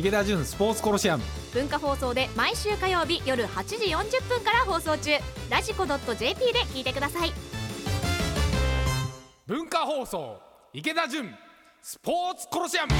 [0.00, 1.24] 池田純スポーツコロシアム。
[1.52, 5.10] 文化放送で毎週火曜日夜8時40分から放送中。
[5.50, 7.32] ラジコ .jp で聞いてください。
[9.46, 10.40] 文化放送
[10.72, 11.30] 池田純
[11.82, 12.92] スポーツコロシアム。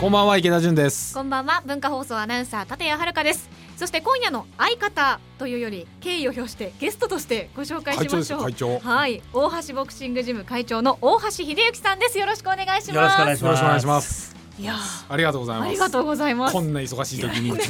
[0.00, 1.14] こんばんは池田純です。
[1.14, 1.62] こんばんは。
[1.64, 3.48] 文化放送アナウンサー立谷遥です。
[3.76, 8.42] そして今夜の相方というより敬意を表してゲストとしてご紹介しましょう。
[8.42, 9.22] 会長はい。
[9.32, 12.18] 大橋ボクシングジム会長の大橋秀幸さんです。
[12.18, 12.94] よろしくお願いします。
[12.94, 13.24] よろしくお
[13.68, 14.76] 願いしますいや
[15.08, 15.68] ありがとうございます。
[15.68, 16.52] ありがとうございます。
[16.52, 17.52] こんな忙しい時に。
[17.52, 17.60] ね。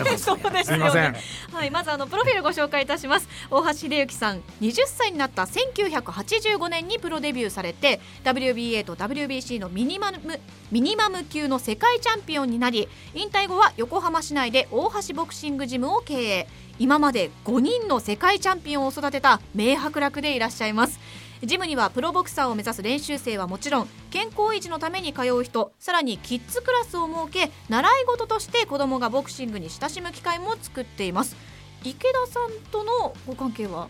[0.65, 1.17] すいません。
[1.53, 3.29] はい、まずあのプロフィールご紹介いたします。
[3.51, 10.41] 大橋秀幸さん20歳になった1985年にプロデビューされて WBA と WBC のミニマム
[10.71, 16.49] ミニマム級の世界チャンピオンになり引退後は横浜市内で大橋ボクシングジムを経営。
[16.79, 20.99] 今まで5人の世界チャンピオンを育てた名伯楽でいらっしゃいます
[21.45, 31.37] ジムにはプロボクサーを目指す練習生はもちろん健康維持のために通う人さらにキッズクラスを設け習い事として子どもがボクシングに親しむ機会も作っています。
[31.85, 33.89] 池田さんとのご関係は？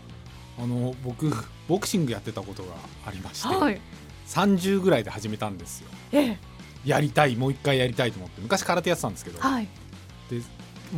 [0.57, 1.31] あの僕
[1.67, 2.69] ボクシングやってたことが
[3.05, 3.79] ありまして、はい。
[4.27, 5.89] 30ぐらいで始めたんですよ。
[6.11, 6.37] ええ。
[6.85, 9.67] やりたいもう一回やりたいと思って昔空手やってたんですけど、はい。
[10.31, 10.41] で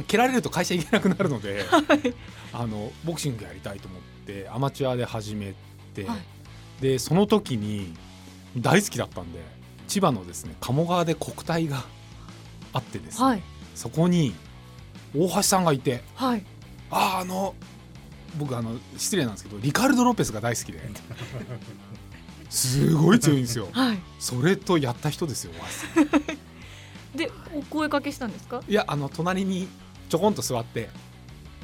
[0.08, 1.84] 蹴られると会社行けなくなるので はい。
[2.54, 5.54] あのボクシングやりたいと思ってアマチュアで始め
[5.94, 6.35] て、はい
[6.82, 7.94] でその時に
[8.58, 9.40] 大好きだったんで
[9.88, 11.84] 千葉のですね鴨川で国体が
[12.74, 13.42] あってですね、はい。
[13.76, 14.34] そこに
[15.16, 16.46] 大橋さんがいてはい。
[16.92, 17.56] あああの
[18.38, 20.80] 僕あの失礼なんですけどリカルド・ロペスが大好きで
[22.50, 23.68] すごい強いんですよ。
[23.74, 24.00] はい。
[24.20, 25.52] それとやった人ですよ
[27.16, 28.62] でお声かけしたんですか？
[28.68, 29.68] いやあの隣に
[30.10, 30.90] ちょこんと座って、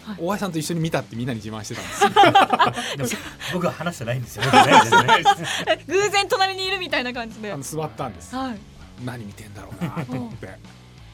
[0.05, 0.15] はい。
[0.19, 1.81] 大橋さんと一緒に見たってみんなに自慢してた
[2.95, 3.17] んです
[3.53, 4.43] 僕は話してないんですよ。
[5.87, 7.51] 偶然隣にいるみたいな感じで。
[7.51, 8.57] あの座ったんですはい。
[9.03, 10.49] 何見てんだろうなと思って。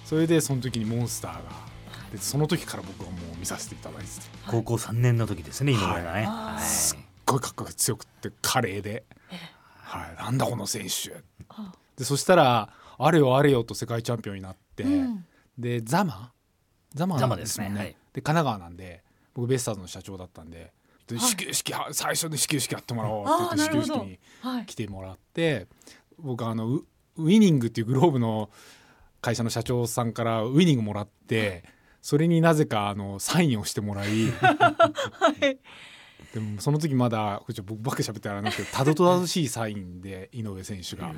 [0.06, 1.42] それでその時にモンスターが。
[2.12, 4.08] でその時から僕はもう見させていただいて
[4.48, 6.26] 高校3年の時ですね、井上がね。
[6.26, 6.64] ははい。
[7.26, 9.04] ごいかっこよく強くって華麗で、
[9.76, 11.22] はい、なんだこの選手。
[11.50, 15.26] あでそしたらあれよあれよと世界チャンピオンになって、うん。
[15.58, 16.32] でザマ？
[16.94, 17.96] ザマザマですすねはい。
[18.14, 19.04] で神奈川なんで
[19.34, 20.72] 僕ベイスターズの社長だったんで
[21.08, 24.66] で始球式は最初の始球式やってもらおうって言って始球式にはい。
[24.66, 25.68] 来てもらって
[26.20, 26.86] 僕あのウ
[27.18, 28.50] ウイニングっていうグローブの
[29.22, 31.64] 会社の社長さんからウイニングもらって
[32.02, 34.30] それになぜかあのサインをしてもらい。
[34.32, 35.58] はい。
[36.34, 41.14] でもその時まだこれち僕ばっかり喋ってあれなんですけどたどたどしいサインで井上選手が。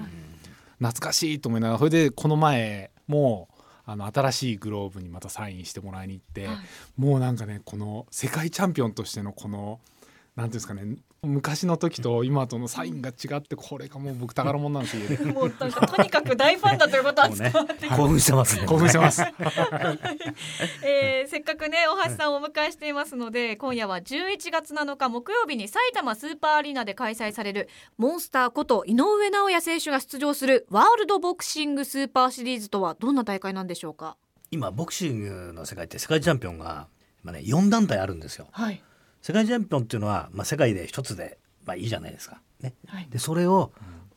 [0.78, 3.49] 懐かしいと思いながらそれでこの前も
[3.92, 6.58] あの新しいグローブにまたサインしてもらいに行って、はい。
[6.96, 9.80] もうなんかねこの世界チャンピオンとしてのこの
[10.40, 18.66] なんていうんですかね昔の時と今とのサインが違ってこれがもう僕宝物なんですよ もうとにかく大ファンだということは伝わってき、興奮してますね。
[18.66, 19.22] 興奮してます。
[20.84, 34.16] えーせっかくね大橋さんをお迎えしていますので、今夜は11月7日木曜日に埼玉スーパーアリーナで開催されるモンスターこと井上尚弥選手が出場するワールドボクシングスーパーシリーズとはどんな大会なんでしょうか？
[34.52, 36.88] 今、ボクシングの世界って世界チャンピオンが、
[37.24, 38.48] まあね、4団体あるんですよ。
[38.52, 38.82] はい、
[39.22, 42.42] 世界チャンピオンっていうのは、まあ、世界で一つで、まあ、いいじゃないですか。
[42.62, 42.74] ね。
[42.88, 43.08] はい。
[43.10, 43.72] で、それを、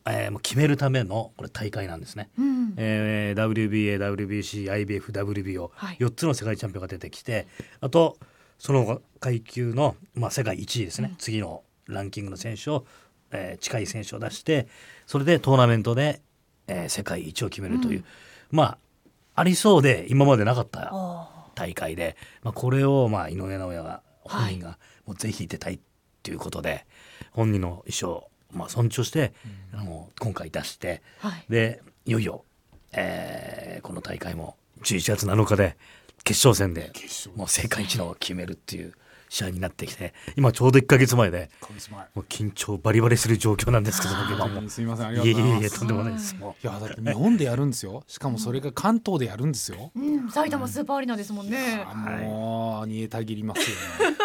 [0.05, 2.29] えーもう決めるためのこれ大会なんですね。
[2.37, 2.73] うん。
[2.77, 5.97] えー WBA、WBC、IBF、WBO、はい。
[5.97, 7.47] 4つの世界チャンピオンが出てきて
[7.79, 8.17] あと
[8.59, 12.85] その階級の、まあ、世界1位ですね、次のランキングの選手を、
[13.31, 14.67] えー近い選手を出して
[15.07, 16.21] それでトーナメントで、
[16.67, 18.03] えー世界一を決めるという、
[18.51, 18.77] まあ
[19.35, 25.79] ありそうで今までなかったあ大会で、まあ、これを、まあ、井上尚弥がはい本人がもうぜひ出たいっ
[26.21, 26.85] ていうことで、
[27.31, 29.33] 本人の意思を、まあ、尊重して、
[29.73, 31.01] あの今回出して。
[31.21, 31.45] ーはい。
[31.49, 32.43] でいよいよ、
[32.91, 35.77] えーこの大会も11月7日で
[36.23, 36.91] 決勝戦で
[37.35, 38.93] もう世界一のを決めるっていう
[39.33, 41.49] 試合になってきて今ちょうど1か月前で
[42.13, 44.61] もう緊張バリバリする状況なんですけど僕今も。
[44.67, 45.63] うすみませんありがいえいとうございます。
[45.63, 46.35] えいえとんでもないです。
[46.35, 48.03] もいやだって日本でやるんですよ。
[48.07, 51.83] しかもそれが関東でやるんですよ、うん、埼玉スーパーアリーナですもんね。
[51.83, 53.75] あもう煮えたぎりますよ。
[53.75, 54.15] ね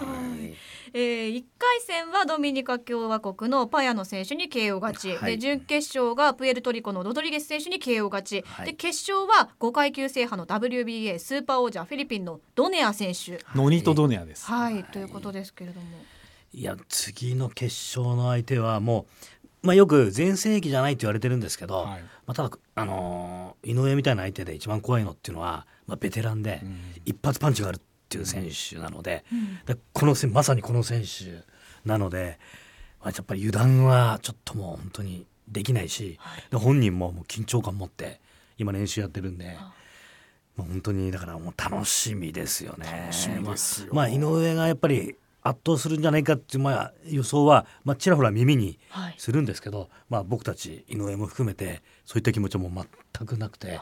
[0.00, 0.54] う、はい。
[0.92, 5.32] えー、1回戦はドミニカ共和国のパヤノ選手に KO 勝ち、はい。
[5.32, 8.66] で準決勝がプエルトリコのロドリゲス選手に KO 勝ち、はい。
[8.66, 13.38] で決勝は5階級制覇の WBA スーパー王者フィリピンのドネア選手。
[13.54, 15.86] ノニとドネアです、はい、ということですけれども。
[16.52, 19.06] いや次の決勝の相手はも
[19.62, 22.00] う、まあ、よく全盛期じゃないって言われてるんですけど、はい。
[22.00, 26.80] まあ、ただ、あのー井上みたいな相手で一番怖いのっていうのは、まあ、ベテランでうん。
[27.04, 29.24] 一発パンチがあるっていう選手なので、
[29.66, 31.44] でこのせまさにこの選手
[31.88, 32.38] なので、
[33.00, 36.18] まあ、やっぱり油断はちょっともう本当にできないし、
[36.50, 38.20] で本人ももう緊張感持って
[38.58, 39.54] 今練習やってるんで、もう
[40.62, 42.86] 本当にだからもう楽しみですよね。
[42.86, 43.88] 楽しみですよ。
[43.92, 49.14] まあ、まあ井上がやっぱり圧倒するんじゃないかっていうまあ予想はまあちらほら耳にはい。
[49.18, 53.80] するんですけど、まあ僕たち井上も含めてそういった気持ちはもう全くなくて、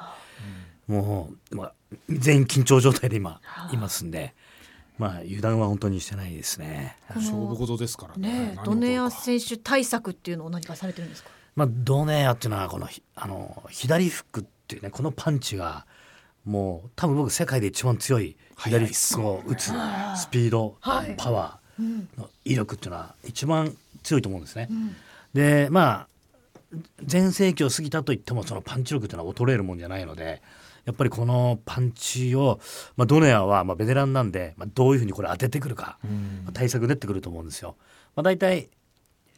[0.87, 1.73] もうまあ
[2.09, 3.41] 全員緊張状態で今
[3.73, 4.35] いますんで、
[4.99, 6.97] まあ油断は本当にしてないですね。
[7.09, 8.29] この勝負事ですからね。
[8.51, 11.31] ねドネア選手対策っていうのを何かされてるんですか？
[11.57, 15.87] まあ、ドネアっていうのはこのひあの左フックっていうねこのパンチが
[16.45, 19.73] もう多分僕世界で一番強い左フックを打つ
[20.17, 21.15] スピード、はい。
[21.17, 24.69] パワうんーの威力っていうのは一番強いと思うんですね。
[24.73, 24.97] ん。
[25.35, 26.09] でまあ
[27.03, 30.43] 全盛期を過ぎたといってもそのパンチ力っていうのは衰えるもんじゃないので
[30.89, 32.61] やっぱりこのパンチを、
[32.97, 36.43] まあ、ドネアはまあベテランなんで、まあ、どういうふうにこれ当ててくるか、うん。
[36.45, 37.77] まあ対策練ってくると思うんですよ。
[38.17, 38.71] まあ、大体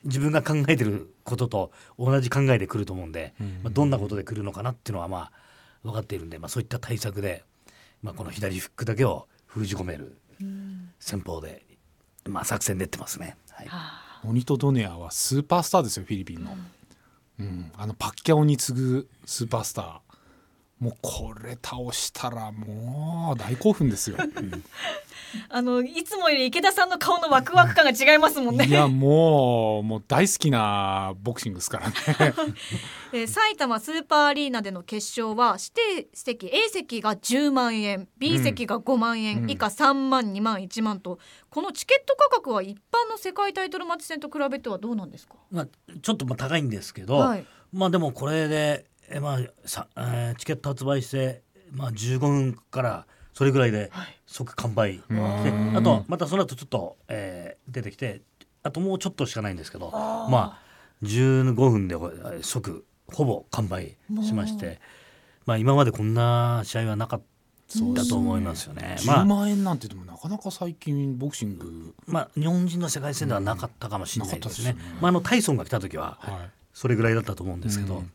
[0.05, 3.61] 自分が考えてることと同じ考えでくると思うんで、うん。
[3.65, 5.33] まあ、どんなことで来るのかなっていうのはまあ
[5.83, 7.45] 分かっているんで、まあ、そういった対策で、
[8.03, 10.17] まあ、この左フックだけを封じ込める
[10.99, 11.65] 戦法で、
[12.29, 13.37] まあ、作戦練ってますね。
[13.51, 13.69] はい。
[14.23, 16.57] モニト・ドネアはスーパースターですよフィリピンの、
[17.39, 17.73] うん。
[17.77, 19.99] あのパッキャオに次ぐスーパースター
[20.81, 24.17] もうこれ倒したらもう大興奮ですよ。
[25.49, 28.67] あのいつもより池田さんの顔のワクワク感が違いますもんね。
[28.67, 31.95] いやもうもう大好きなボクシングですからね。
[33.13, 39.51] えー埼玉スーパーアリーナでの決勝は指定席 A 席が10万円 B 席が5万円、うん。
[39.51, 41.19] 以下3万2万1万と。
[41.49, 45.35] このチケット価格は一般の世界タイトルマッチ戦と比べてはどうなんですか？
[45.51, 45.67] まあ、
[46.03, 47.45] ちょっとまあ高いんですけど、はい。
[47.73, 51.43] まあでもこれで、えまあさえーチケット発売して、
[51.73, 54.17] まあ、15分からそれぐらいではい。
[54.27, 55.17] 即完売、うん。
[55.73, 58.23] であとまたその後ちょっと、えー出てきて
[58.63, 60.59] あともうちょっとしかないんですけどまあ
[61.03, 64.81] 15分でえー即ほぼ完売しまして、
[65.47, 67.21] まあ、今までこんな試合はなかっ
[67.95, 68.97] たと思いますよね。
[69.07, 71.95] ま10あ万円なんてでもなかなか最近ボクシング。
[72.07, 74.71] まあ、日本人の世界戦ではなかったかもしれないですね。
[74.71, 74.99] うんすよね。
[75.01, 76.51] まあ、あのタイソンが来た時ははい。
[76.73, 78.13] それぐらいだったと思うんですけど、うん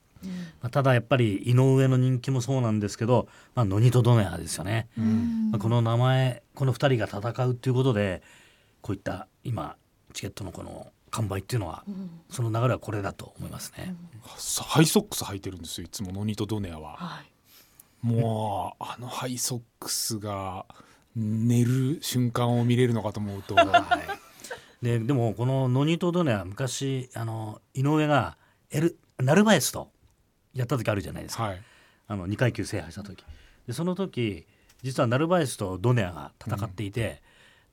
[0.66, 5.52] まあ、ただやっぱり井上の人気もそうなんですけど、まあ、ノニとドネアですよね、うん。
[5.52, 8.24] まあ、この名前この2人が戦うっていうことで
[8.82, 9.76] こういった今
[10.14, 11.84] チケットのこの完売っていうのは
[12.32, 13.94] その流れはこれだと思いますね。
[14.64, 16.96] ハイソックス履いてるんですよいつもノニとドネアは。
[16.96, 17.32] はい。
[18.02, 20.66] もうあのハイソックスが
[21.16, 23.56] 寝る瞬間を見れるのかと思うと。
[24.82, 28.40] ででもこのノニとドネアは昔あの井上が
[28.72, 29.92] エルナルバエスと
[30.56, 31.44] やった時あるじゃないですか。
[31.44, 31.62] はい。
[32.08, 33.24] あの2階級制覇した時。
[33.68, 34.48] でその時
[34.84, 37.22] 実はナルバエスとドネアが戦っていて、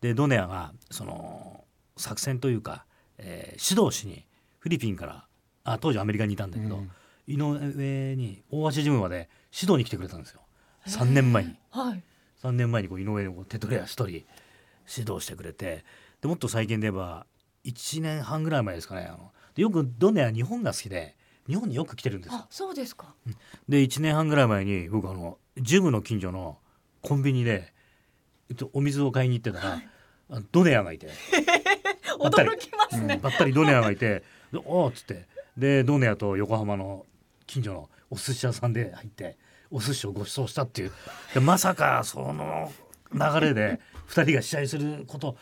[0.01, 1.65] でドネアがその
[1.97, 2.85] 作戦というか、
[3.19, 4.27] えー指導しに
[4.59, 5.25] フィリピンから
[5.65, 6.91] あ当時アメリカにいたんだけど、うん
[7.29, 10.41] 井上に大橋ジムまで指導に来てくれたんですよ。
[10.87, 11.55] 3年前に。
[11.71, 12.03] はい。
[12.43, 14.27] 3年前にこう井上にこう手取り足取り
[14.97, 15.85] 指導してくれて
[16.21, 17.27] でもっと最近で言えば
[17.65, 19.07] 1年半ぐらい前ですかね。
[19.09, 21.15] あのでよくドネア日本が好きで
[21.49, 22.39] 日本によく来てるんですよ。
[22.39, 23.15] あそうですか。
[23.69, 26.59] で1年半ぐらい前に僕あのジムの近所の
[27.01, 27.73] コンビニで
[28.51, 29.83] えっとお水を買いに行ってたら、
[30.31, 31.09] あドネアがいて。
[32.19, 34.23] 驚きますね、ばったりドネアがいて
[34.53, 35.27] 「でおーっつって。
[35.57, 37.05] でドネアと横浜の
[37.47, 39.37] 近所のお寿司屋さんで入って
[39.71, 40.93] お寿司をご馳走したっていう。
[41.35, 42.73] でまさかその
[43.13, 45.37] 流れで2人が試合すること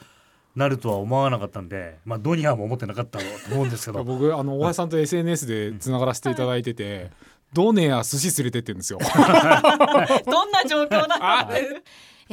[0.57, 4.03] なるとは思わなかったんで、まあ、ドニアも思ってなかったと思うんですけど。
[4.05, 7.11] 僕あの大橋さんと SNS でつながらせていただいてて、
[7.53, 8.99] ドネア寿司連れてってんですよ。
[10.27, 11.57] どんな状況なの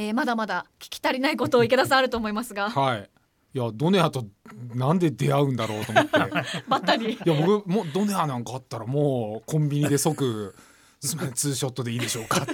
[0.00, 2.70] えーまだまだ聞き足りないことを池田さんあると思いますが。
[2.70, 3.10] はい。
[3.54, 4.26] いやドネアと
[4.74, 6.10] なんで出会うんだろうと思って。
[6.68, 7.14] ばったり。
[7.14, 10.54] いや僕もうドネアなんかあったらもうコンビニで即
[11.00, 12.46] すみませんツーショットでいいでしょうか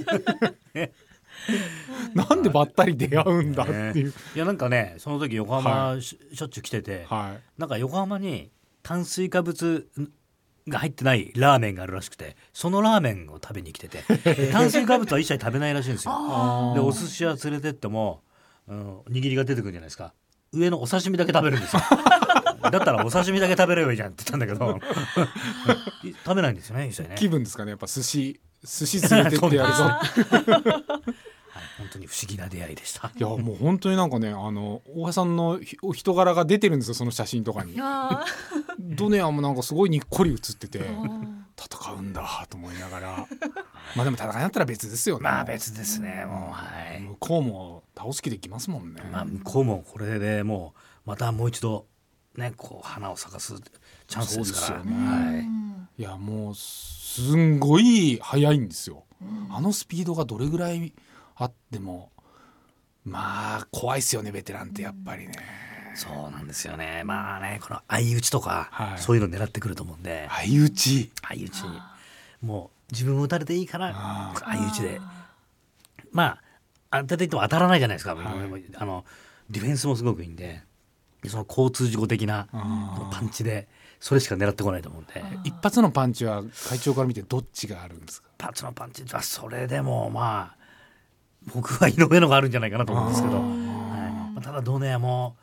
[2.15, 7.61] なんでばったり出会うんだっていう、いやなんかねその時横浜し,、しょっちゅう来てて、はい。
[7.61, 8.51] なんか横浜に
[8.83, 9.89] 炭水化物
[10.69, 14.03] が入ってないラーメンがあるらしくてそのラーメンを食べに来てて
[14.35, 16.73] で 炭水化物は一切食べないらしいんですよ。
[16.75, 18.23] でお寿司屋連れてっても、
[18.69, 20.15] うん、握りが出てくるじゃないですか。
[20.53, 21.83] 上のお刺身だけ食べるんですよ。
[22.63, 24.81] だったらお刺身だけ食べればいいじゃんって言ったんだけど。
[26.25, 27.17] 食べないんですよね一切ね。
[27.19, 31.13] 気分ですかねやっぱ寿司寿司連れてってやるぞはい、
[31.79, 33.11] 本当に不思議な出会いでした。
[33.17, 37.75] いやもう本当になんかねあの大橋さんのひお人柄が出てるんですよその写真とかに。
[37.79, 38.25] あ
[38.79, 41.45] ドネアもなんかすごいにっこり写っててー。
[41.57, 43.29] 戦うんだと思いながら。
[43.97, 45.23] まあでも戦いだったら別ですよね。
[45.23, 47.01] まあ別ですねもうはい。
[47.01, 50.75] 向こうも倒す気できますもんね、まあ、向こうもこれでも
[51.07, 51.87] うまたもう一度
[52.37, 53.55] ねこう花を咲かす
[54.07, 54.85] チャンスですから。
[54.85, 54.93] ね。
[54.93, 55.39] は
[55.99, 56.03] い。
[56.03, 59.05] いやもうすんごい速いんですよ、
[59.49, 60.93] あのスピードがどれぐらい
[61.37, 62.11] あっても
[63.05, 65.35] まあ怖いっすよねベテランってやっぱりね、
[65.95, 67.03] そうなんですよね。
[67.05, 68.99] まあねこの相打ちとか、はい。
[68.99, 70.29] そういうの狙ってくると思うんで。
[70.31, 71.11] 相打ち。
[71.23, 71.63] 相打ち。
[72.41, 75.01] もう自分を打たれていいから相打ちで。
[76.13, 76.39] ま
[76.91, 78.27] あ当てていっても当たらないじゃないですか、はい。
[78.77, 79.05] あの
[79.51, 80.63] ディフェンスもすごくいいんで
[81.27, 85.23] その交通事故的なパンチでそれしか狙ってこないと思うんで。
[85.45, 88.29] 一発のパンチは会長から見てどっちがあるんですか？
[88.39, 89.05] パンチのパンチ。
[89.13, 90.64] はそれでもまあ
[91.53, 93.49] 僕は井上のがあるんじゃないかなと思うんですけど、あはい。
[93.49, 95.37] ーまあ、ただドネアも、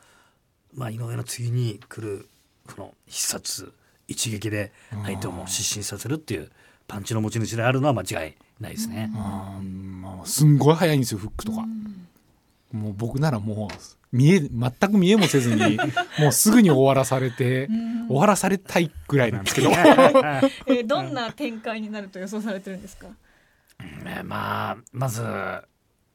[0.73, 2.27] まあ、井上の次に来る
[2.67, 3.73] この必殺
[4.07, 4.71] 一撃で
[5.05, 6.49] 相手をもう失神させるっていう
[6.87, 9.11] パンチの持ち主であるのは間違いないですね。
[9.15, 11.65] あーまあすんごい速いんですよフックとか、
[12.71, 15.77] もう僕ならもう見え全く見えもせずに
[16.19, 17.69] もうすぐに終わらされて
[18.07, 19.71] 終わらされたいぐらいなんですけど。
[20.67, 23.07] えーどんな展開になると予想されてるんですか？
[24.03, 25.21] ねまあまず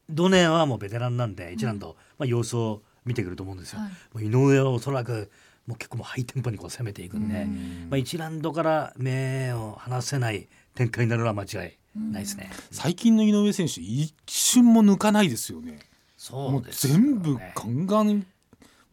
[0.09, 3.81] ドネアはもうベテランなんで一ラウンド、まあ、様子を見てくると思うんですよ。
[3.81, 3.91] はい。
[4.29, 5.31] もう井上はおそらく
[5.67, 7.89] もう結構もうハイテンポにこう攻めていくんで、ん。
[7.91, 11.47] まあ、1ラウンドから目を離せない展開になるのは間違
[11.95, 12.51] いないですね。
[12.71, 15.81] 最近の井上選手一瞬も抜かないですよね。
[16.17, 17.01] そうですよね。
[17.01, 18.27] 全部ガンガン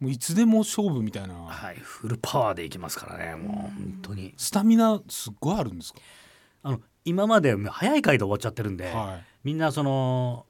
[0.00, 1.34] もういつでも勝負みたいな。
[1.34, 3.36] はい、フルパワーでいきますからね。
[3.36, 4.34] もう本当に。
[4.36, 6.00] スタミナすっごいあるんですか、
[6.62, 10.46] あの今まで早い回で終わっちゃってるんで、はみんなその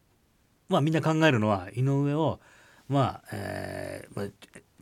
[0.68, 2.40] まあみんな考えるのは井上を
[2.88, 4.26] まあ、えーまあ、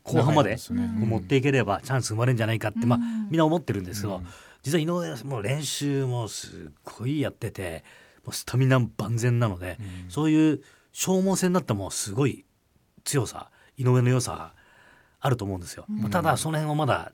[0.02, 4.26] 後半まで持っていければチャンス生まれるんじゃないかって、まあうんみんな思ってるんですけど、うん。
[4.62, 7.84] 実は井上はもう練習もすっごいやってて
[8.24, 10.10] もうスタミナ万全なので、うん。
[10.10, 10.62] そういう
[10.92, 12.44] 消耗戦だったらもうすごい
[13.04, 14.52] 強さ井上の良さ
[15.20, 15.86] あると思うんですよ。
[15.88, 17.12] まあただその辺をまだ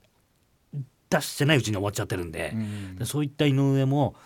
[1.10, 2.96] 出してないうちに終わっちゃってるんで、うん。
[2.96, 4.16] でそういった井上も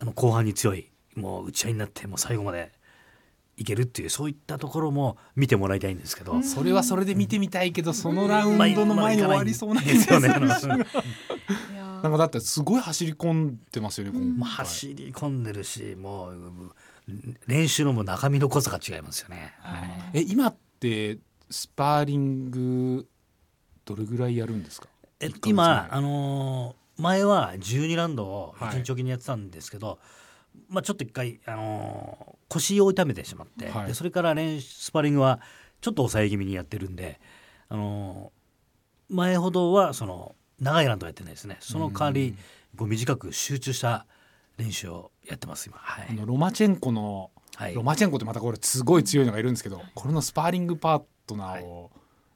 [0.00, 2.72] あの後半に強いもう打ち合いになってもう最後まで
[3.60, 10.28] いけるっていうそういったところも見てもらいたいんですけど、それはそれで見てみたいけどそのラウンドの前に終わりそうなんですよね。
[10.28, 14.28] なんかだってすごい走り込んでますよね、今回。
[14.30, 16.34] まあ走り込んでるしもう
[17.46, 19.52] 練習のもう中身の濃さが違いますよね。
[19.60, 19.78] は
[20.14, 20.20] い。
[20.20, 21.18] え今って
[21.50, 23.06] スパーリング
[23.84, 24.88] どれぐらいやるんですか？
[25.20, 28.76] え今あのー前は12ラウンドをはい。
[28.76, 29.98] 1日おきにやってたんですけど、
[30.68, 33.86] まあ、ちょっと一回、あのー腰を痛めてしまって、はい。
[33.86, 35.38] でそれから練習スパーリングは
[35.80, 37.20] ちょっと抑え気味にやってるんで、
[37.68, 41.58] あのー前ほどはその長いラウンドやってないですね。
[41.60, 42.34] その代わり
[42.76, 44.06] こう短く集中した
[44.56, 45.78] 練習をやってます今。
[45.78, 46.06] はい。
[46.10, 47.74] あのロマチェンコの、はい。
[47.74, 51.90] ロマチェンコってまたこれすごい強いのがいるんですけどこれのスパーリングパートナーを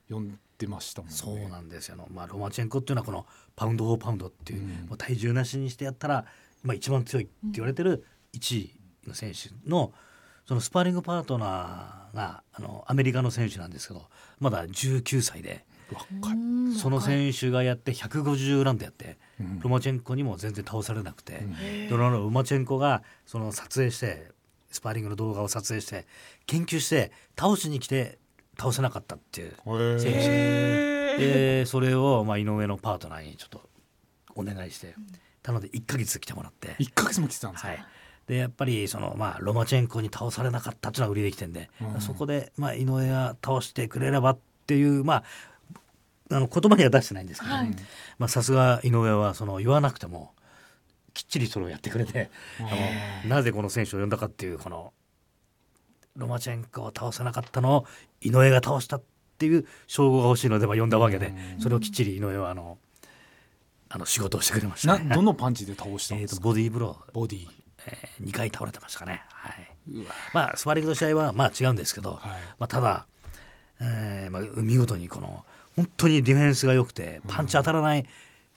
[0.08, 4.86] 呼んでましたもんね、そうなんですよ、まあ、ロマチェンコっていうのはこのパウンド・フォー・パウンドっていう,、うん。
[4.86, 6.26] もう体重なしにしてやったら、
[6.64, 8.04] まあ、一番強いって言われてる
[8.34, 9.92] 1位の選手の
[10.46, 14.02] そのスパーリングパートナーがあのアメリカの選手なんですけど
[14.40, 15.64] まだ19歳で
[16.78, 19.60] その選手がやって150ラウンドやって、うん。
[19.60, 21.88] ロマチェンコにも全然倒されなくて、うん。
[21.88, 24.28] でロマチェンコがその撮影して
[24.70, 26.06] スパーリングの動画を撮影して
[26.46, 28.18] 研究して倒しに来て
[28.58, 30.18] 倒せなかったっていうへ選手。
[30.20, 33.68] えでそれをまあ井上のパートナーにちょっと
[34.36, 34.94] お願いして。
[35.44, 37.84] 頼んで1ヶ月来てもらって、1ヶ月も来てたんですか、はい、
[38.26, 42.00] でやっぱりそのまあロマチェンコに倒されなかったっていうのは売りできてんで、うん。
[42.00, 45.24] そこでまあ井上が倒してくれればっていうまあ
[46.30, 47.70] あの言葉には出してないんですけど、はい。
[48.18, 50.32] まあさすが井上はその言わなくても
[51.12, 54.94] きっちりそれをやってくれてあのなぜこの選手を呼んだかっていうこの
[56.16, 57.86] ロマチェンコを倒せなかったのを
[58.22, 59.02] 井上が倒したっ
[59.36, 61.60] ていう称号が欲しいのでまあ呼んだわけでうん。
[61.60, 62.78] それをきっちり井上はあの
[63.94, 64.98] あの仕事をしてくれました。
[64.98, 65.04] ね。
[65.04, 67.48] などのパンチで倒したんえーとですかボディーブロー、ボディ。
[67.86, 69.22] えー、2回倒れてましたかね。
[69.28, 69.54] はい、
[70.32, 72.20] まあスパーリングの試合はまあ違うんですけど、はい。
[72.58, 73.06] まあ、ただ、
[73.80, 75.44] えーまあ、見事にこの
[75.76, 78.04] 本当にディフェンスが良くてパンチ当たらない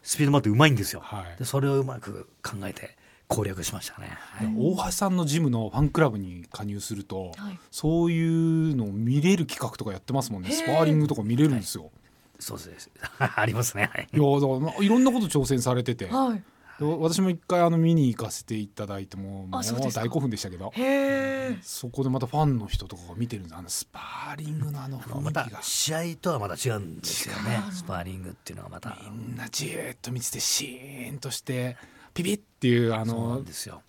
[0.01, 1.01] スピードもあってうまいんですよ。
[1.03, 1.38] はい。
[1.38, 4.17] でそれをうまく考えて攻略しましたね。
[4.17, 4.48] はい。
[4.58, 7.60] 大橋さんのジムのファンクラブに加入すると、はい。
[7.70, 10.50] そういうのを見れる企画とかやってますもんね。
[10.50, 11.91] スパーリングとか見れるんですよ、
[12.39, 12.89] そうです。
[13.20, 13.89] ありますね。
[13.94, 16.44] はいい、やだからまあいろんなこと挑戦されててではい
[16.79, 20.72] 私も一回あの見に行かせていただいてももう大興奮でしたけど
[21.63, 27.63] そこでまたファンの人とかが見てるんですあのスパーリングのあの雰囲気が試合とはまた違うんですよね。
[27.72, 28.96] スパーリングっていうのはまた。
[29.12, 31.77] みんなじーっと見ててシーンとして
[32.13, 33.82] ピピッっていうあそうなのんですよ。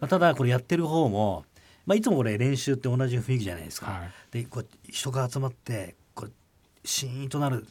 [0.00, 1.44] まあ、ただこれやってる方も、
[1.86, 3.90] まあ、いつもこれ練習って同じ雰囲気じゃないですか。
[3.90, 6.32] はいでこう人が集まってこう
[6.84, 7.66] シーンとなる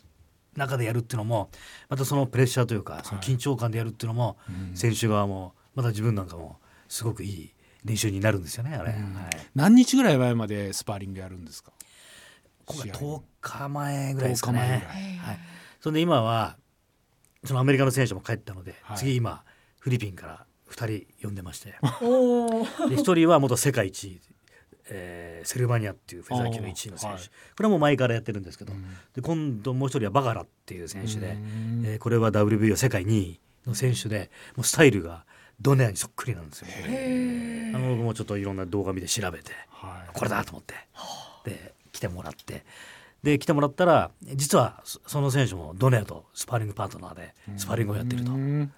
[0.57, 1.49] 中でやるっていうのも
[1.87, 4.75] またそのプレッシャーというかその緊張感でやるっていうのも、うん。
[4.75, 6.57] 選手側もまた自分なんかも
[6.89, 7.53] すごくいい
[7.85, 9.13] 練習になるんですよねあれ、うん。
[9.13, 11.71] はい、何日ぐらい前までスパーリングやるんですか？
[12.65, 14.59] 今回試合10日前ぐらいですかね。
[14.59, 14.89] 10日前ぐら
[15.23, 15.39] はい、
[15.79, 16.57] それで今は
[17.43, 18.97] そのアメリカの選手も帰ったので、はい。
[18.97, 19.43] 次今
[19.79, 21.75] フィリピンから2人呼んでまして。
[22.01, 22.49] おお。
[22.89, 24.03] で1人は元世界一。
[24.05, 24.21] 位、
[24.89, 27.23] えーセルバニアっていうフェザー級の1位の選手、はい。
[27.55, 28.83] これはもう前からやってるんですけど、うん。
[29.13, 31.83] で今度もう一人はバガラっていう選手で、うん。
[31.85, 35.25] えーこれは WBO 世界2位の選手でもうスタイルが
[35.59, 36.67] ドネアにそっくりなんですよ。
[36.69, 40.09] へあの僕もちょっといろんな動画見て調べてはい。
[40.13, 40.75] これだと思って。
[41.43, 42.65] で来てもらって。
[43.23, 48.71] で来てもらったら実はそその選手もドネアとスパーリングパートナーでスパーリングをやってると、うん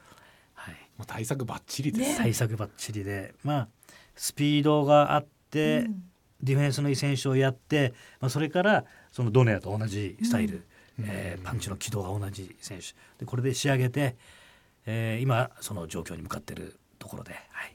[0.53, 3.33] はい、もう対策バッチリです、対策ばっちりで。
[3.43, 3.67] まあ
[4.15, 10.63] スピードがあって、ディフェンスのいい選手をやって、まあ、それからそのドネアと同じスタイル、
[11.01, 12.85] えーパンチの軌道が同じ選手。
[13.19, 14.15] でこれで仕上げて、
[14.85, 17.73] えー今その状況に向かってるところで、はい、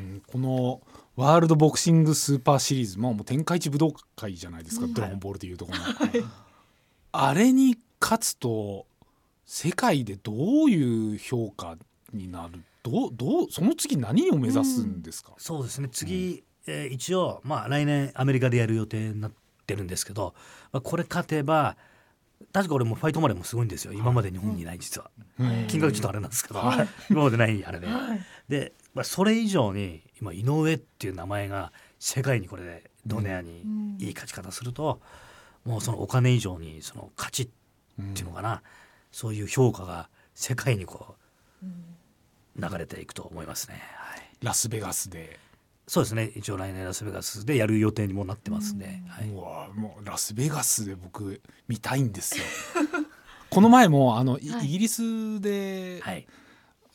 [0.00, 0.22] うん。
[0.26, 0.80] この
[1.16, 5.84] ワールドボクシングスーパーシリーズももう天下一武道会じゃないですか、ドラゴンボールでいうところの、
[7.12, 8.86] あれに勝つと
[9.46, 11.76] 世界でどういう評価
[12.12, 15.88] になるどうどうその次何を目指すんですか、そうですね。
[15.90, 19.32] 次、えー一応、まあ、来年アメリカでやる予定になっ
[19.66, 20.34] てるんですけど、
[20.72, 21.76] まあ、これ勝てば
[22.52, 23.92] 確か俺もファイトマネーもすごいんですよ。
[23.92, 25.66] 今まで日本にない実は、うん。
[25.66, 26.60] 金額ちょっとあれなんですけど、
[27.10, 27.86] 今までないあれで、
[28.48, 33.62] で、まあ、それ以上に今井上っていう名前が世界にこれでドネアに
[33.98, 35.00] いい勝ち方すると、
[35.64, 37.48] もうそのお金以上にその価値っ
[38.14, 38.62] ていうのかな、
[39.10, 41.16] そういう評価が世界にこ
[41.62, 41.66] う
[42.60, 43.82] 流れていくと思いますね。
[43.96, 44.20] はい。
[44.42, 45.38] ラスベガスで、
[45.86, 46.32] そうですね。
[46.34, 48.78] 一応来年ラスベガスでやる予定にもなってますん。
[48.78, 49.28] で、はい。
[49.28, 52.44] うわもうラスベガスで僕見たいんですよ。
[53.50, 54.66] この前もあの、いはい。
[54.66, 56.26] イギリスで、はい。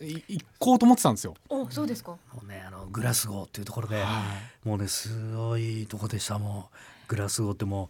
[0.02, 2.12] い行こうと思ってたんですよ、おそうですか。
[2.12, 4.24] もうねあのグラスゴーっていうところで、は
[4.64, 6.40] もうねすごいとこでした。
[6.40, 6.76] もう
[7.10, 7.90] グラスゴーっても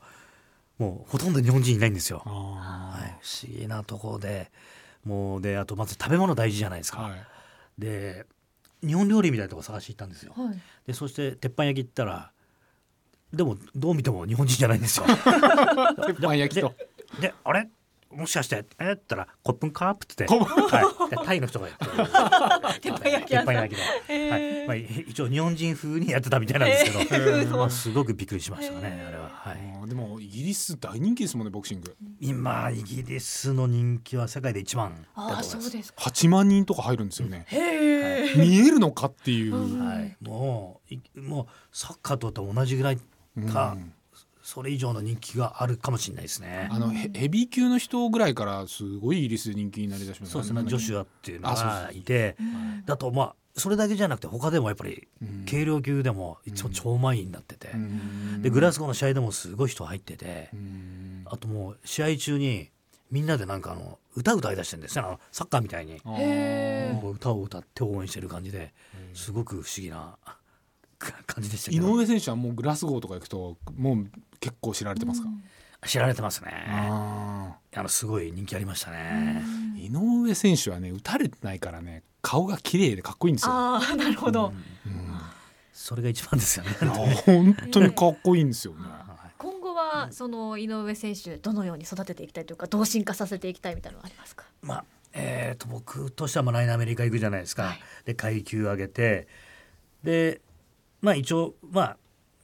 [0.80, 2.24] うもうほとんど日本人いないんですよ。
[2.26, 2.30] あ
[3.00, 4.50] はい、不思議なところで
[5.06, 7.00] もうであとまず食べ物大事じゃないですか。
[7.00, 7.26] ーはい。
[7.78, 8.26] で
[8.86, 10.34] 日本料理みたいなとこ探しに行ったんですよ。
[10.36, 10.58] はい。
[10.88, 12.32] でそして鉄板焼き行ったら
[13.34, 15.06] でもどう見ても日本人じゃないんですよ。
[16.08, 16.74] 鉄板焼きと。
[17.20, 17.70] でであれ？
[18.12, 18.56] もしかして？
[18.56, 18.60] え？
[18.60, 21.92] ーって言ったら「コップンカープ」ってはい、でタイの人がやってる。
[22.82, 23.46] 鉄板焼きはい。
[24.10, 29.29] ーまあ、い一応日本人風にやってたみたいなんですけど、まあ、すごくびっくりしましたねあれは。
[29.42, 29.90] はい。
[29.90, 31.96] でもイギリス大人気ですもんねボクシング。
[32.20, 35.62] 今イギリスの人気は世界で一番だと思います。
[35.62, 36.04] そうですか。
[36.04, 37.46] 8万人とか入るんですよね。
[37.48, 38.36] へえ。
[38.36, 39.80] 見えるのかっていう、うん。
[39.80, 42.98] はい、もういもうサッカーとと同じぐらい
[43.52, 43.94] か、うん
[44.50, 46.70] それ以上の人気があるかもしれないですね。
[46.72, 52.36] あのヘヘビー級の人ぐらいからすごいイギリスで人気になりだしましたそうですね、ジョシュアっていうのがいて、
[52.88, 55.46] だとまあそれだけじゃなくて他でもやっぱりうん。
[55.48, 58.42] 軽量級でも一応超満員になってて、うん。
[58.42, 61.22] でグラスゴーの試合でもすごい人入ってて、うん。
[61.26, 62.72] あともう試合中に
[63.12, 66.02] みんなでなんかあの歌歌い出してるんですよあのサッカーみたいに。
[67.04, 68.74] 歌を歌って応援してる感じで。
[69.14, 70.18] すごく不思議な
[71.00, 74.08] 感じでしたけ井ど上選手はもうグラスゴーとか行くともう
[74.40, 75.28] 結構知られてますか、
[75.88, 76.52] 知られてますね。
[76.68, 79.44] ああのすごい人気ありましたね。
[79.78, 84.54] ー井上選手はね打たれてないからね顔が綺麗でかっこいいんですよ、ああなるほど。
[85.72, 86.72] それが一番ですよね。
[87.26, 88.80] 本当にかっこいいんですよね。
[89.40, 94.46] 今後はその井上選手どのように育てていきたいというか同進化させていきたいみたいなのはありますか？
[94.62, 97.80] まあえー、と僕としてはまあ来年アメリカ行くじゃないですか、はい。
[98.04, 99.28] で階級上げて
[100.04, 100.42] で
[101.02, 101.98] まあ一応まあ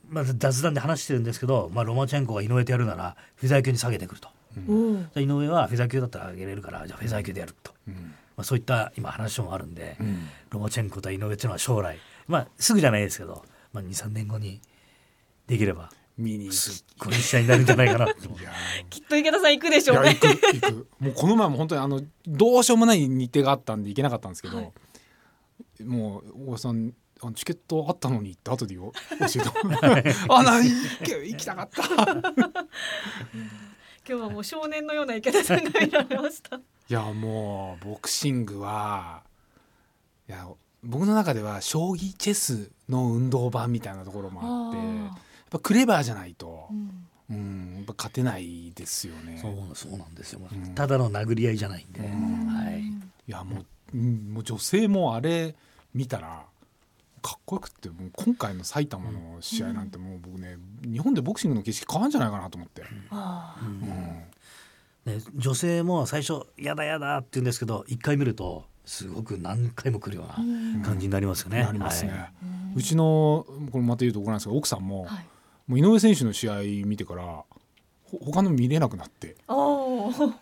[0.10, 4.30] まあ、雑談で話してるんですけど、まあ、ロマチェンコが井上とやるならフェザー級に下げてくると、
[4.70, 4.94] おお。
[4.98, 7.94] じゃあ井上はフェザー級だったら上げれるからじゃあフェザー級でやると、うん。
[8.38, 10.28] まあ、そういった今話もあるんで、うん。
[10.52, 11.98] ロマチェンコと井上っていうのは将来。
[12.28, 14.62] まあすぐじゃないですけど、まあ、23年後に
[15.48, 18.08] できれば見に行すっごい試合になるんじゃないかな
[18.90, 20.12] きっと池田さん行くでしょうね。
[20.12, 24.72] いや行く行くもうこの前も本当にあのどうしようもない日程があったんで行けなかったんですけど、はい
[25.84, 29.42] もう大場さんあのチケットあったのにって後でよ 教えて
[30.30, 30.72] あな行
[31.04, 31.84] け行きたかった。
[34.08, 36.58] 今日はもう少年のような池田さんが見られました。
[36.58, 39.24] いやもうボクシングは
[40.30, 40.48] いや
[40.84, 45.18] 僕の中では将棋チェスの運動版みたいなところもあってやっ
[45.50, 47.08] ぱクレバーじゃないと、うん。
[47.28, 49.40] うん、やっぱ勝てないですよね。
[49.42, 50.76] そうそうなんですよ、うん。
[50.76, 52.46] ただの殴り合いじゃないんで、うん。
[52.46, 52.92] はい、い
[53.26, 55.56] やもううんもう女性もあれ
[55.94, 56.46] 見たら
[57.26, 62.84] かっこよくってもう今回の埼玉の試合なんてもう僕ね日本でボクシングの景色変わるんじゃないかなと思って、
[65.06, 71.64] ね、女性も最初「やだやだ」って言うんですけど一回見るとすごく何回も来るような感じになりますよね。
[71.64, 72.32] なりますね、はい。
[72.76, 75.26] うちのこれまた言うところなんですけど奥さんも,、はい。
[75.66, 80.34] もう井上選手の試合見てからほ他の見れなくなって、おー。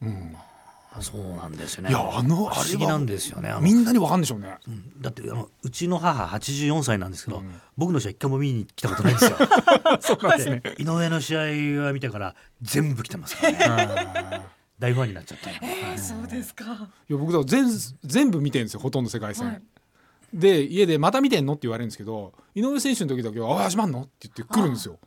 [0.00, 0.53] うん、あ
[1.00, 4.56] そうなんですよねいやあのあれなんですよねみんなにわかんでしょうね。
[4.68, 9.36] うんだってあのうちの母84歳なんですけど、うん僕の試合一回も見に来たことないんですよ
[10.00, 10.62] そうなんですね。
[10.78, 14.42] 井上の試合は見てから全部来てますからね
[14.78, 16.64] 大ファンになっちゃった、はいそうですか。
[17.08, 17.66] いや僕だ全
[18.04, 19.46] 全部見てるんですよほとんど世界戦。
[19.48, 19.62] はい
[20.32, 24.98] で家で「また見てんの?」って言われるんですけど井上選手の時だけは「あ始まんの?」って言って来るんですよ。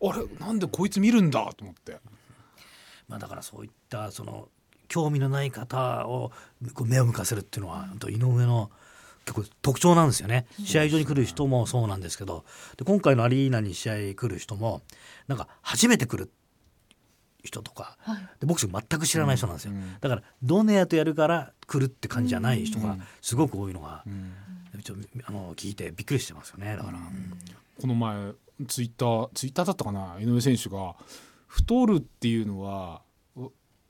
[0.00, 1.98] あれなんでこいつ見るんだと思って。
[3.08, 4.48] まあ、だからそういったその
[4.88, 6.32] 興味のない方を
[6.84, 8.70] 目を向かせるっていうのは井上の
[9.24, 10.46] 結構特徴なんですよね。
[10.64, 12.44] 試合場に来る人もそうなんですけど
[12.76, 14.82] で今回のアリーナに試合来る人も
[15.26, 16.30] なんか初めて来る
[17.44, 18.28] 人とかはい。
[18.40, 23.02] でボクシング全く知らない人なんですよ、うんだからドネアとやるから来るって感じじゃない人がうん。
[23.20, 24.32] すごく多いのがう、ん。
[24.82, 26.76] ちょっとあの聞いてびっくりしてますよね。
[26.76, 26.98] だから、
[27.80, 28.32] この前
[28.66, 30.16] ツイッターツイッターだったかな？
[30.20, 30.94] 井上選手が
[31.46, 33.07] 太るっていうのはお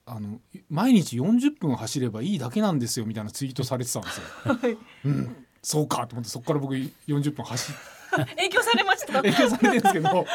[0.08, 0.40] あの
[0.70, 4.78] 毎日40分走ればいいだけなんですよみたいなツイートされてたんですよ。
[5.04, 7.74] うん、そうかと思ってそこから僕40分走っ
[8.36, 9.12] 影響されました。
[9.14, 10.26] 影響されてるんですけど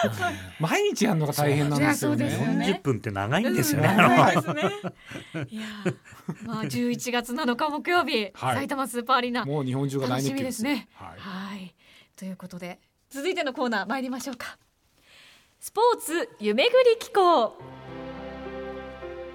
[0.59, 2.27] 毎日やるのが大変なんですよね。
[2.27, 4.61] いやそうですよね40分って長いんですよね、うんあの長いですね。
[5.49, 10.87] いやー、まあ11月7日木曜日、はい埼玉スーパーアリーナもう日本中が楽し大熱狂みですね。
[10.93, 11.75] はいはい。
[12.15, 14.57] ということで続いてのコーナー参りましょうか。
[15.59, 17.57] スポーツ夢ぐり機構。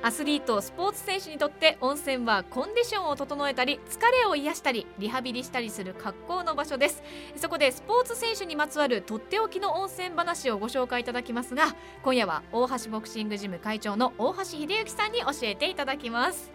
[0.01, 7.03] アスリートスポーツ選手にとって温泉はコンディションを整えたり疲れを癒したりリハビリしたりする格好の場所です。
[7.37, 16.53] そこでスポーツ選手にまつわるとっておきの温泉話をご紹介いただきますが今夜は大橋ボクシングジム会長の大橋秀幸さんに教えていただきます。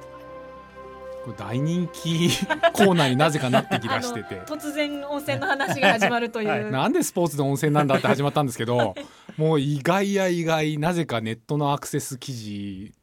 [1.26, 2.30] これ大人気
[2.74, 4.42] コーナーになぜかなってきだしてて。
[4.48, 8.96] 突然温泉の話が始まるという、なんでスポーツで温泉なんだって始まったんですけど
[9.38, 12.94] もう意外や意外なぜかネットのアクセス記事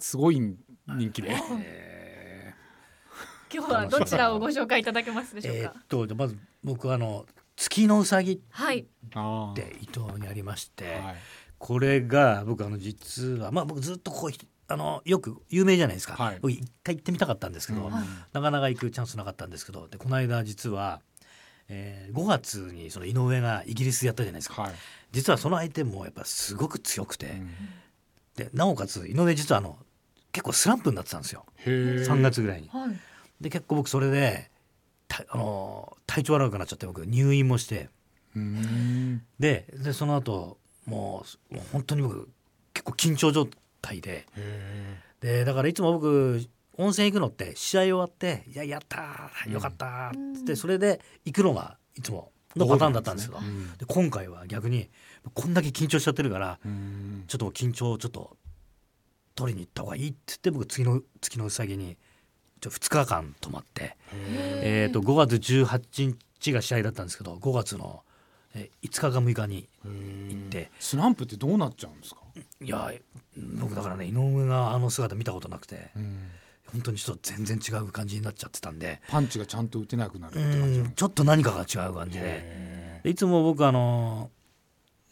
[0.00, 1.36] すごい人気で。
[1.62, 2.54] え
[3.52, 5.60] 今日はどちらをご紹介いただけますでしょうか？
[5.60, 5.86] ーえーっ。
[5.88, 11.16] とじゃあまず僕はあの月のうさぎって伊東にありまして、はい。
[11.58, 14.32] これが僕あの実はまあ僕ずっとここ
[14.68, 16.38] あのよく有名じゃないですか、はい。
[16.40, 17.92] 僕一回行ってみたかったんですけど、うん。
[17.92, 21.02] はいなかなか行くチャンスなかったんですけどでこの間実は、
[21.68, 24.62] えー5月にその井上がイギリスやったじゃないですか。
[24.62, 24.74] はい。
[25.12, 27.50] 実はその相手もやっぱすごく強くて、うん。
[28.36, 29.76] でなおかつ井上実はあの
[30.32, 31.44] 結構スランプになってたんですよ。
[31.56, 32.04] へー。
[32.04, 32.68] 3月ぐらいに。
[32.68, 32.90] はい。
[33.40, 34.50] で結構僕それで
[35.08, 37.88] たあの体調悪くなっちゃって僕入院もして。
[38.36, 39.22] うん。
[39.38, 42.28] ででその後もうもう本当に僕
[42.74, 43.48] 結構緊張状
[43.82, 44.26] 態で。
[44.36, 46.40] へでだからいつも僕
[46.78, 53.76] 温泉行くのって試合終わって「いややったーよかった」っつってそれで行くのがいつものパターンだったんですけどーうん。
[53.76, 54.88] で今回は逆に
[55.34, 57.24] こんだけ緊張しちゃってるからうん。
[57.26, 58.36] ちょっと緊張をちょっと
[59.40, 61.96] 取りに行った方がいいって言って僕次の月のうさぎに
[62.60, 68.02] ちょ2日間泊まって、えー、と5月18日が試合だったんですけど5月の
[68.54, 70.70] えー5日か6日に行って。
[70.78, 72.20] スランプってどうなっちゃうんですか、
[72.60, 72.92] いや
[73.60, 76.30] 僕だからね井上があの姿見たことなくてうん。
[76.72, 83.00] 本当にちょっと全然違う感じになっちゃってたんでパンチがちゃんと打てなくなるっうて感じんちょっと何かが違う感じで。
[83.04, 84.30] いつも僕あの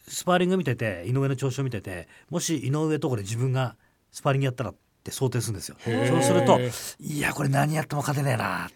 [0.07, 3.75] スパーリング見てて井上の調子を見ててもし井上とこで自分が
[4.11, 5.75] スパーリングやったらって想定するんですよ。
[5.83, 6.59] そうすると
[6.99, 8.69] いやこれ何やっても勝てねえな。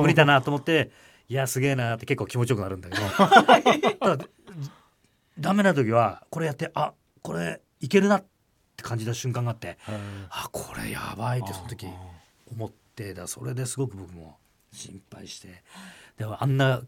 [0.00, 0.90] 無理だなと思って
[1.28, 3.02] いやすげえなって結構気持ちよくなるんだけど。
[4.00, 4.24] ただ
[5.38, 6.92] ダメな時はこれやってあ
[7.22, 8.24] これいけるなっ
[8.76, 9.78] て感じた瞬間があって
[10.28, 11.90] あこれやばいってその時あ
[12.50, 14.36] 思ってだそれですごく僕も
[14.72, 15.62] 心配して。
[16.18, 16.82] でもあんな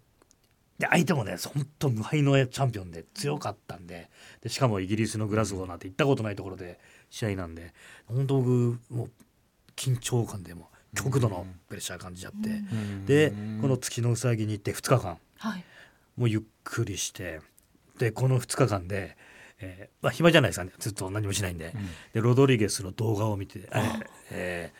[0.78, 4.10] で相手もね本当無敗のチャンピオンで強かったんで
[4.42, 6.78] でしかもイギリスのグラスゴーなんて行ったことないところで
[7.14, 7.72] 試合なんで
[8.06, 9.10] 本当僕もう
[9.76, 13.60] 緊張感でも極度のプレッシャー感じちゃって、うん。
[13.60, 15.64] この月のうさぎに行って2日間はい。
[16.16, 17.40] もうゆっくりして
[17.98, 19.16] でこの2日間で、
[19.60, 20.72] えーまあ、暇じゃないですかね。
[20.78, 21.86] ずっと何もしないんで,、うん。
[22.14, 24.72] でロドリゲスの動画を見て、えーえ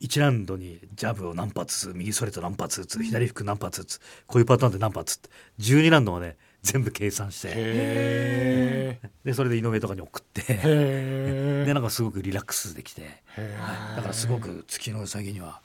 [0.00, 5.30] 1ラウンドにジャブを何発右ストレート何発打つ左フック何発打つこういうパターンで何発って。
[5.60, 7.52] 12ラウンドまで全部計算して。
[7.54, 10.42] へでそれで井上とかに送って。
[11.64, 13.02] でなんかすごくリラックスできて。
[13.36, 13.96] へー。
[13.96, 15.62] だからすごく月のうさぎには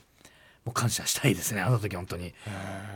[0.64, 1.62] もう感謝したいですね。
[1.62, 2.34] あの時本当に。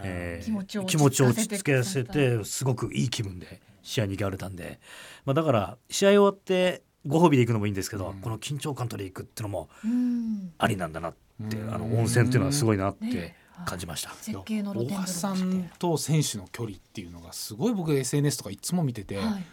[0.04, 4.80] えー気持ちを落ち着かせて気持ちを落ち着けさせてすごくいい気分で試合に行かれたんで、
[5.26, 8.22] まあ、だから試合終わってご褒美で行くのもいいんですけど、うん。
[8.22, 10.54] この緊張感取り行くっていうのもうん。
[10.58, 11.16] ありなんだなっ
[11.50, 11.74] て、うん。
[11.74, 14.12] あの温泉っていうのはすごいなって、ね感じました。
[14.22, 19.44] 絶景の露天大橋さんと選手の距離っていうのがすごい僕 SNS とかいつも見てて、はい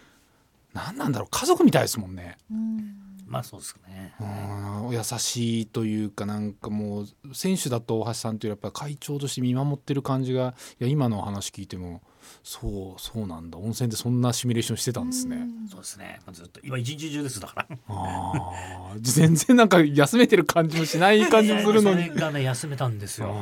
[0.74, 2.38] 何なんだろう家族みたいですもんね。
[2.50, 4.14] うんまあそうですね。
[4.20, 12.02] うん優しいというかなんかもう選手だと大橋さんというやっぱり会長として見守ってる感じがいや今の話聞いても
[12.42, 15.46] そうそうなんだ温泉でそんなシミュレーションしてたんですね。
[15.70, 16.20] そうですね。
[16.26, 17.78] まあずっと今一日中ですだから。
[17.88, 22.08] あー全然なんか休めてる感じもしない感じもするのに。
[22.10, 23.34] がね休めたんですよ。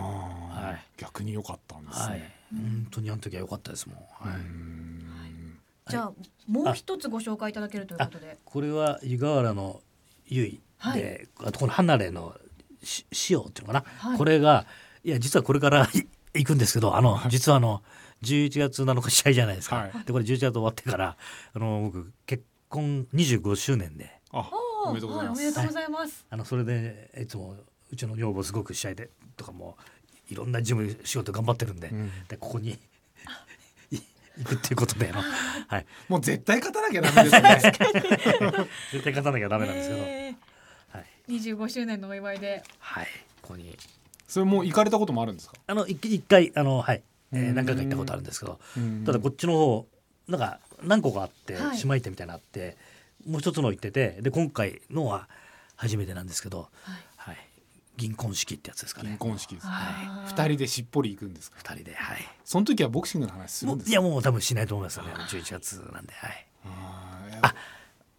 [0.96, 2.34] 逆に良かったんですはいね。。
[2.52, 3.96] 本当にあの時は良かったですもん。
[4.28, 4.40] はい。
[4.40, 5.00] うん
[5.88, 6.12] じゃあ
[6.48, 9.80] もう一つご紹介いただけるということでこれは湯河原の
[10.26, 10.60] 由比
[10.94, 12.36] で、あとこの離れの
[12.82, 14.66] し塩っていうのかな、はいこれが
[15.02, 15.88] いや実はこれからい
[16.34, 17.82] 行くんですけどあの、実はあの
[18.22, 21.16] 11月7日試合じゃないですか、はいでこれ11月終わってから
[21.52, 24.48] あの僕結婚25周年であ
[24.86, 25.42] おめでとうございます。
[25.42, 26.26] はおめでとうございます。
[26.30, 27.56] あのそれでいつも
[27.90, 29.76] うちの女房すごく試合でとかも
[30.30, 32.10] いろんな事務仕事頑張ってるんで,、うん。
[32.28, 32.78] でここに
[33.90, 33.98] い
[34.38, 37.60] 行くっていうことではい、もう絶対勝たなきゃダメですね。
[38.92, 40.34] 絶対勝たなきゃダメなんですけど、え。
[40.88, 41.04] はい。
[41.28, 42.62] ー25周年のお祝いで。
[42.78, 43.06] はい、
[43.42, 43.76] ここに。
[44.26, 45.54] それもう行かれたこともあるんですか？
[45.66, 47.54] あの一一回あのはい、えーうん。
[47.54, 49.04] 何回か行ったことあるんですけど、うん。
[49.04, 49.86] ただこっちの方
[50.28, 51.76] なんか何個かあって、はい。
[51.76, 52.76] 姉妹店みたいなのあって
[53.26, 55.28] もう一つの行っててで今回のは
[55.76, 57.02] 初めてなんですけど、はいはい、
[58.00, 59.66] 銀婚式ってやつですか銀ね婚式です。
[59.68, 61.58] あー二人でしっぽり行くんですか。
[61.58, 62.18] 二人ではい。
[62.44, 63.94] その時はボクシングの話するんですか？
[63.94, 65.12] やもう多分しないと思いますよね。
[65.28, 66.46] 11月なんではい。
[66.64, 67.32] あーい。
[67.32, 67.54] やあ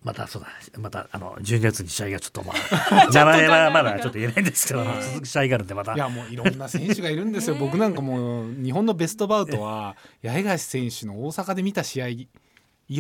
[0.04, 0.48] またそうだ。
[0.80, 5.94] またあの12月に試合がちょっとまあ名前はまだちょっと言えないんですけど、続く試合があるんでまた。
[5.94, 7.56] いやもういろんな選手がいるんですよ。
[7.56, 12.28] ね 僕なんかもう日本のベストバウトは八重樫選手の大阪で見た試合井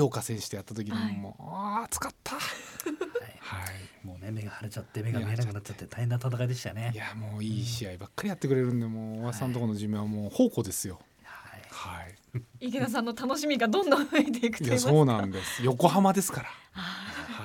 [0.01, 1.13] 岡選手とやった時にはい。
[1.17, 2.35] もう、ああ暑かった。
[2.35, 3.75] はい。
[4.03, 10.99] もうね目が腫れちゃって目が見えなくなっちゃって大変な戦いでしたよねいやもういい試合ばっかりやってくれるんでもう大橋さんのところの寿命はもう宝庫ですよ。
[11.23, 12.15] はいはい。
[12.59, 14.71] 池田さんの楽しみがどんどん増えていくとい言い。
[14.71, 15.63] やそうなんです。
[15.63, 16.49] 横浜ですから。
[16.73, 16.79] あ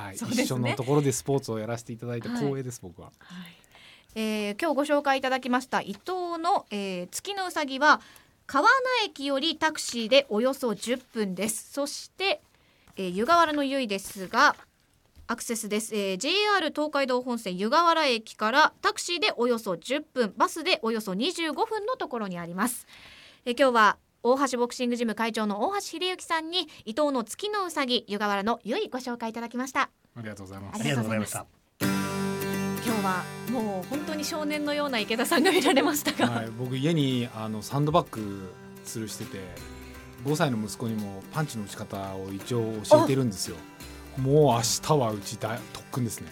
[0.04, 0.14] はい。
[0.14, 3.08] ね一緒のところでスポーツをやらせていただいてはい光栄です、僕は。
[3.08, 3.52] ーはい
[4.14, 8.00] えー今日ご紹介いただきました伊藤の、えー月のうさぎは
[8.46, 8.62] 川
[9.02, 12.40] 名駅よりタクシーでおよそ10分ですそして、
[12.96, 14.56] えー湯河原の由比ですが
[15.28, 22.86] アクセスです、えー JR 東海道本線湯河原駅からタクシーでおよそ10分バスでおよそ25分のところにあります、
[23.44, 29.82] えー今日は大橋ボクシングジム会長の大橋秀幸さんに伊藤の月のうさぎ湯河原の由比ご紹介いただきました。
[30.16, 30.80] ありがとうございます。
[30.80, 31.46] ありがとうございました。
[31.80, 31.88] 今
[32.82, 38.52] 日はもう本当に少年のような池田さんが見られましたが、はい、僕家にあのサンドバッグ
[38.84, 39.38] 吊るしてて
[40.24, 43.56] 5歳の息子にもパンチの打ち方を一応教えてるんですよ
[44.18, 46.28] もう明日はうち大特訓ですね。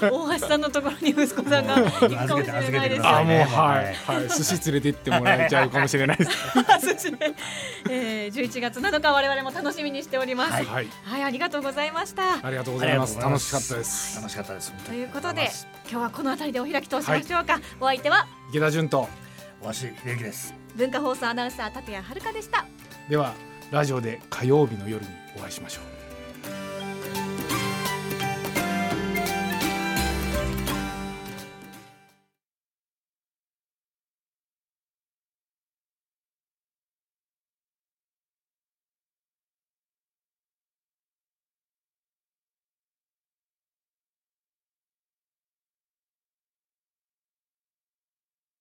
[0.00, 6.30] 大橋さんのところに息子さんが行くかもしれないです預けて預けてくだあもうはい、はい、寿司連れてってもらえちゃうかもしれないです。
[6.80, 7.34] そして、
[7.90, 10.52] えー、11月7日我々も楽しみにしております。
[10.52, 10.86] は、はい。
[10.86, 12.46] い、ありがとうございました。
[12.46, 13.18] ありがとうございます。
[13.18, 14.16] 楽しかったです。
[14.16, 14.72] 楽しかったです。
[14.72, 15.50] ということで
[15.90, 17.60] 今日はこの辺りでお開きとしましょうか。
[17.80, 19.08] お相手は池田純と。
[19.62, 20.54] わし秀樹です。
[20.76, 22.66] 文化放送アナウンサー立谷遥でした。
[23.08, 23.32] では
[23.70, 25.93] ラジオで火曜日の夜にお会いしましょう